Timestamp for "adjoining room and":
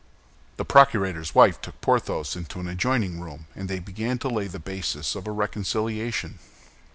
2.67-3.69